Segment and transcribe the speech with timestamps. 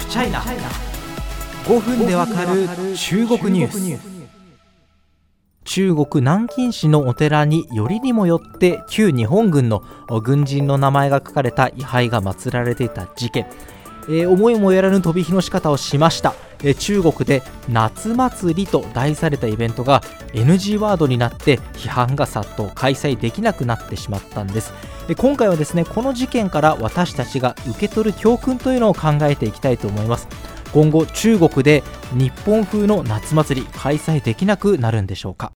[0.00, 2.66] フチャイナ5分でわかる
[2.96, 4.30] 中国ニュース。
[5.64, 9.84] 中国南京市のお寺によりにもよって旧日本軍の
[10.22, 13.46] 軍人の名前が書かれた位牌が祀られていた事件、
[14.08, 20.02] えー、思いもよらぬ飛び火の仕方をしました、え、中国で夏祭りと題されたイベントが
[20.32, 24.72] NG ワードになって批判が殺到開催できなくなってしまったんです。
[25.16, 30.28] 今回はですねこの事件から私たちが受け取る教訓というのを考えていきたいと思います。
[30.72, 31.82] 今後中国で
[32.12, 35.52] 日本風の夏祭り開催できなくなるんでしょうか。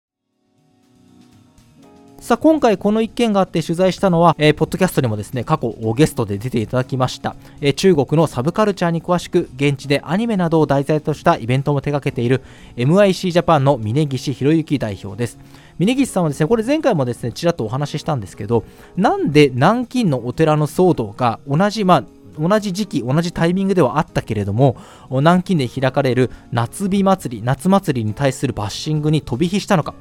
[2.22, 12.42] さあ今回この一件があって取材したのは、えー、ポッドキャストにもですね過去ゲストで出ていただきました、えー、中国のサブカルチャーに詳しく現地でアニメなどを題材としたイベントも手掛けている
[12.76, 15.36] MIC ジャパンの峯岸博之代表です。
[15.80, 18.62] 峯岸さんはですねこれ前回もですねちらっとお話ししたんですけど
[18.96, 22.04] なんで南京のお寺の騒動が同じまあ
[22.38, 24.76] 同じ時期、同じタイミングではあったけれども、
[25.10, 29.94] 南京で開かれる夏日祭り、夏祭りに対するバッシングに飛び火したのか、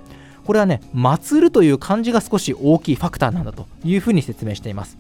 [0.45, 4.97] これはね、祭るという漢字が少し大きいファクターなんだというふうに説明しています。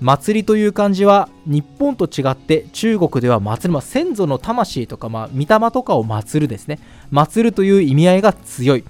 [0.00, 6.78] 祭りという漢字は日本と違って中国では祭る、まあ、先祖の魂とか、まあ、御霊とかを祭るですね。
[7.10, 8.84] 祭るという意味合いが強い。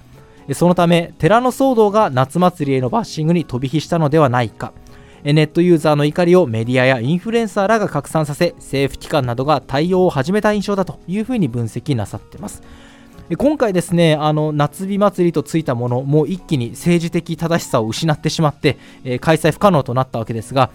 [0.53, 4.73] そのため寺の騒動が夏祭りへのバッシングに飛び火したのではないか。
[5.23, 12.61] ネットユーザーの怒りをメディアやインフルエンサーらが拡散させ政府機関などが対応を始めた印象だというふうに分析なさっています。
[13.35, 20.69] 今回ですねあの夏日祭りとついたものもう一気に政治的正しさを失ってしまって、えー、開催不可能となったわけですが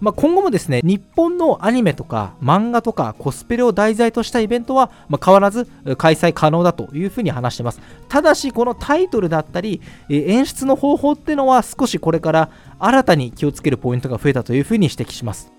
[0.00, 7.80] まあ、今後もですね日本のアニメとか漫画とかコスプレを題材としたイベントは、まあ、変わらず開催可能だというふうに話してます。
[8.08, 9.80] ただしこのタイトルだったり
[10.10, 15.50] え演出の方法っていうのは少しこれから新たに気をつけるポイントが増えたというふうに指摘します。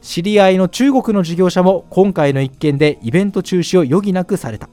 [0.00, 4.68] 知り合いの中国の事業者も今回の一件でイベント中止を余儀なくされた。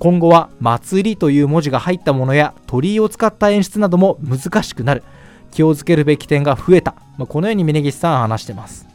[0.00, 5.04] 今後は祭りという文字が入ったものや鳥居を使った演出なども難しくなる。
[5.50, 8.88] 気をつけるべき点が増えた、まあ、このように峯岸さん話してます。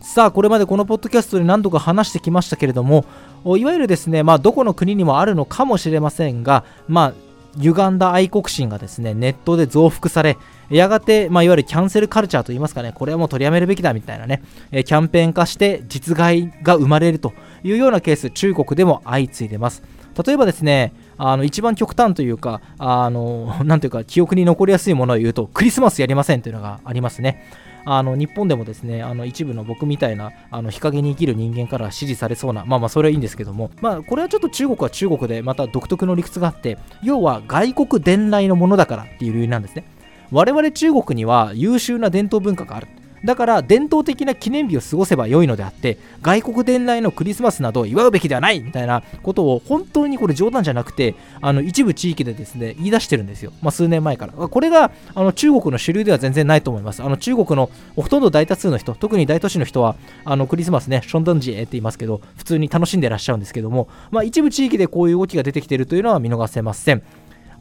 [0.00, 3.04] さあこれまでこのポッドキャストで何度か話してきましたけれども
[3.44, 7.12] いわゆるですね、まあ、どこの国にもあるのかもしれませんが、まあ、
[7.58, 10.38] 歪んだ愛国心がですねネットで増幅され
[10.70, 17.32] やがて、まあ、いわゆるキャンセルカルチャーといいますかねこれはもう取りやめるべきだみたいなねキャンペーン化して実害が生まれると
[17.62, 19.82] いうようなケース中国でも相次いでます。
[20.26, 27.48] 例えばですねあの一番極端というかあのなんというか記憶に残りやすいものを言うとクリスマスやりませんというのがありますね。
[27.84, 39.84] あの日本でもですねあの一部の僕みたいなあの日陰に生きる人間から支持されそうなまあまあそれはいいんですけどもまあこれはちょっと中国は中国でまた独特の理屈があって要は外国伝来のものだからっていう理由なんですね。
[40.30, 42.88] 我々中国には優秀な伝統文化がある。
[43.24, 54.32] だから伝統的な記念日を過ごせば良いのであって外国伝来のクリスマスなどを祝うべきではないみたいなことを本当にこれ冗談じゃなくてあの一部地域でですね言い出してるんですよ、まあ、数年前から。
[54.32, 57.02] これがあの中国の主流では全然ないと思います。
[57.02, 67.02] あの中国のほとんど大多数の人特に大都市の人はあのクリスマスねションドンジエって言いますけど普通に楽しんでらっしゃるんですけども、まあ、一部地域でこういう動きが出てきているというのは見逃せません。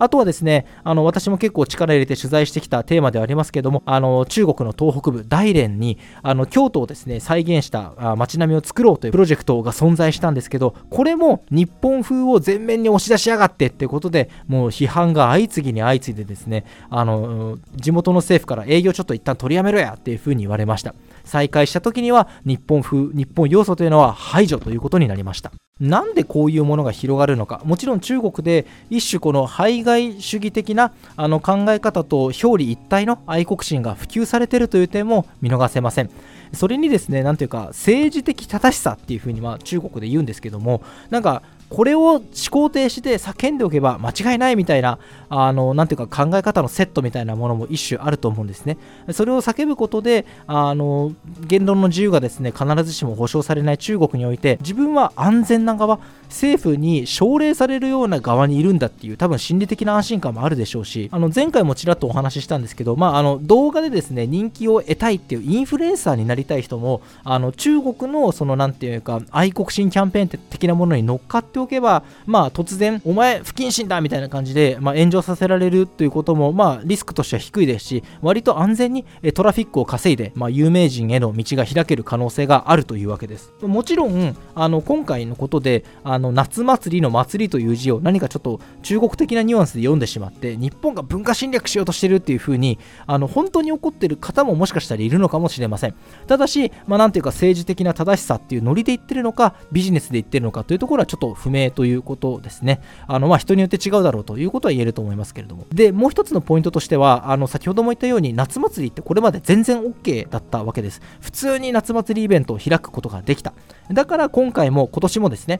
[0.01, 20.95] あとはですね、あの私も結構力入れて取材してきたテーマではありますけども、あの中国の東北部大連にあの京都をですね再現した街並みを作ろうというプロジェクトが存在したんですけど、これも日本風を前面に押し出しやがってってことで、もう批判が相次ぎに相次いでですね、あの地元の政府から営業ちょっと一旦取りやめろやっていうふうに言われました。
[21.25, 25.51] 再開した時には日本風、日本要素というのは排除ということになりました。
[25.81, 36.11] なんでこういうものが広がるのか、もちろん中国で一種この排外主義的なあの考え方と表裏一体の愛国心が普及されてるという点も見逃せません。
[36.53, 42.21] それにですね、なんていうか、政治的正しさっていうふうには中国で言うんですけども、なんかこれを思
[42.51, 44.99] 考停止で叫んでおけば間違いないみたいな、
[45.29, 48.77] あの、なんていうか考え方のセットみたいなものも一種あると思うんですね。
[49.13, 51.13] それを叫ぶことで、あの、
[51.47, 55.99] 言論の自由がですね、必ずしも保障されない中国において、自分は安全な側、
[56.31, 83.53] 政府に奨励されるような側にいるんだっていう、多分心理的な安心感もあるでしょうし、あの、前回もちらっとお話ししたんですけど、まあ、あの、動画でですね、人気を得たいっていうインフルエンサーになりたい人も、あの、中国の、その、なんていうか、愛国心キャンペーン的なものに乗っかっておけば、まあ、突然、お前、不謹慎だみたいな感じで、まあ、炎上させられるということも、まあ、リスクとしては低いですし、割と安全にトラフィックを稼いで、まあ、有名人への道が開ける可能性があるというわけです。
[83.61, 95.95] もちろん、あの今回のことで、あの夏祭りの祭りという字を何かちょっと中国的なニュアンスで読んでしまって日本が文化侵略しようとしてるっていう風にあの本当に怒ってる方ももしかしたらいるのかもしれません。
[96.27, 102.81] ただし、まあ、ていうか政治的な正しさっていうノリで言ってるのかビジネスで言ってるのかというところはちょっと不明ということですね。
[103.07, 105.65] あのまあ人によって違うだろうということは言えると思いますけれども。
[105.73, 111.01] でもう一つのポイントとしてはあの先ほども言ったように夏祭りってこれまで全然 OK だったわけです。
[111.19, 113.53] 普通に夏祭りイベントを開くことができた。
[113.91, 115.59] だから今回も今年もですね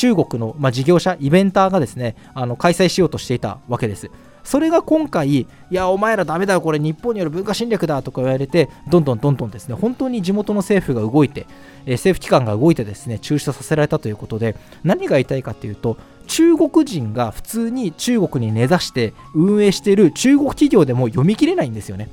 [0.00, 4.10] 中国の、まあ、事業者イベンターがですねあの開催しようとしていたわけです
[4.42, 11.46] それが今回、いや、お前らダメだよ、これ日本による文化侵略だとか言われて、どんどんどんどんですね、本当に地元の政府が動いて、
[11.84, 22.08] え政府機関が動いてですね、中止させられたということで、何が言いたいかというと、中国人が普通に中国に根ざして運営している中国企業でも読み切れないんですよね。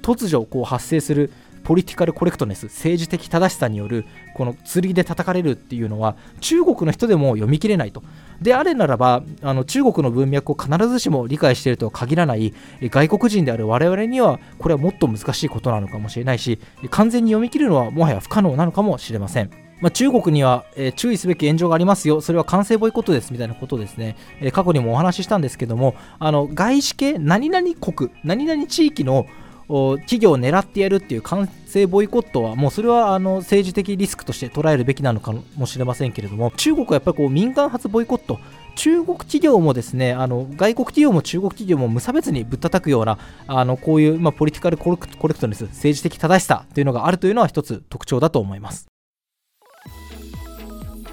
[0.00, 1.30] 突如こう発生する
[1.68, 8.02] ポリティカルコレクトネス政治的正しさによるこの剣で叩かれるっていうのは中国の人でも読み切れないと。
[8.40, 19.50] であれならばあの中国の文脈を必ずしも理解しているとは限らない外国人である我々にはこれはもっと難しいことなのかもしれないし完全に読み切るのはもはや不可能なのかもしれません。
[19.82, 29.26] まあ、中国には、えー、注意すべき炎上がありますよ、それは完成ボイコットですみたいなことですね、えー、過去にもお話ししたんですけども、あの外資系、何々国、何々地域の
[29.68, 38.40] 企業を狙ってやるっていう完成ボイコットはもうそれはあの政治的リスクとして捉えるべきなのかもしれませんけれども中国はやっぱりこう民間発ボイコット
[38.76, 48.86] 中国企業もですねあの外国企業も中国企業も無差別にぶったたくようなあのこういう、まあ、ポリティカルコレクトネス政治的正しさというのがあるというのは一つ特徴だと思います。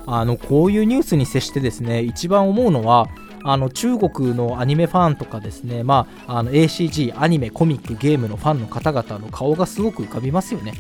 [0.08, 3.10] あのこういうニュースに接してですね一番思うのは
[3.48, 10.74] あの中国のアニメファンとかですね、まあ、あの ACG、アニメ、コミック、ゲームのファンの方々の顔がすごく浮かびますよね。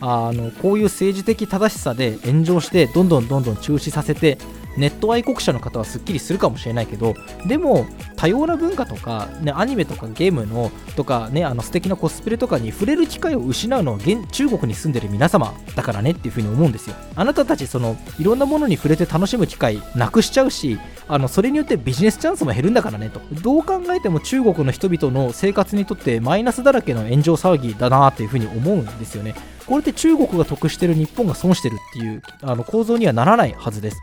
[0.00, 4.38] あのこういう政治的正しさで炎上してどんどんどんどん中止させて
[4.78, 7.14] ネット愛国者の方はすっきりするかもしれないけど
[7.46, 7.86] でも
[8.16, 16.96] 多様な文化とか、ね、アニメとかゲームのとかねあの素敵なコスプレとかに触れる機会を失うのは現中国に住んでる皆様だからねっていうふうに思うんですよ。
[17.14, 23.20] あなたたちそのいろんなものに触れて楽しむ機会なくしちゃうしあのそれによってビジネスチャンスも減るんだからねと。
[23.42, 29.34] どう考えても中国の人々の生活にとってマイナスだらけの炎上騒ぎだなっていうふうに思うんですよね。
[29.66, 34.02] これって中国が得してる日本が損してるっていうあの構造にはならないはずです。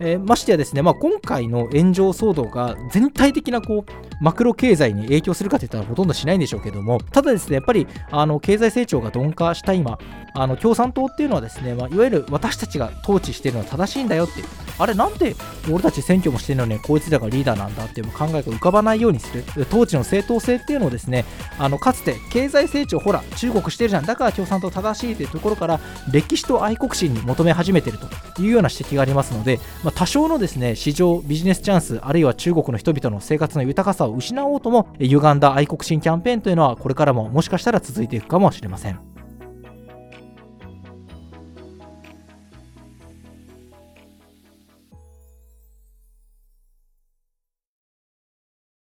[0.00, 9.98] えー、ましてやですね、まあ、今回の炎上騒動が全体的なこうマクロ経済に影響するかといったらほとんどしないんでしょうけども、ただですね、やっぱりあの経済成長が鈍化した今、
[10.34, 14.44] あの共産党っていうのはですね、まあ、いわゆる私たちが統治してるのは正しいんだよって、
[14.78, 15.34] あれなんで
[15.70, 21.24] 俺たち選挙もしてるのにこいつらがリーダーなんだっていう考えが浮かばないようにする、統治の正当性っていうのをですね、
[21.58, 25.80] あのかつて経済成長、ほら、中国してるじゃん、だから共産党正しいというところから、
[26.12, 39.07] 歴史と愛国心に求め始めてるというような指摘がありますので、まあ、多少のですね市場、ビジネスチャンス、あるいは中国の人々の生活の豊かさを失おうとも、歪んだ愛国心キャンペーンというのはこれからももしかしたら続いていくかもしれません。